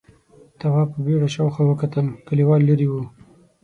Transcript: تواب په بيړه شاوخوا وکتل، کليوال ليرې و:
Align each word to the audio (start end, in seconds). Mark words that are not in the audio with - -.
تواب 0.59 0.87
په 0.93 0.99
بيړه 1.05 1.27
شاوخوا 1.35 1.63
وکتل، 1.67 2.05
کليوال 2.27 2.61
ليرې 2.67 2.87
و: 2.89 2.93